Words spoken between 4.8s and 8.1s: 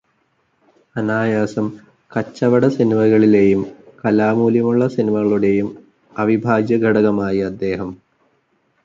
സിനിമകളുടെയും അവിഭാജ്യഘടകമായി അദ്ദേഹം.